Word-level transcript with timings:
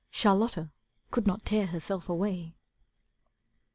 Charlotta 0.09 0.71
could 1.11 1.27
not 1.27 1.45
tear 1.45 1.67
herself 1.67 2.09
away. 2.09 2.55